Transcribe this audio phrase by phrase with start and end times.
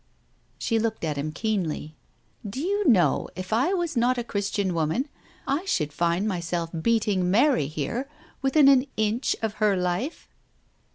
[0.57, 1.95] She looked at him keenly.
[2.43, 5.07] "Do you know if I was not a Christian woman
[5.45, 8.09] I should find myself beating Mary here
[8.41, 10.27] within an inch of her life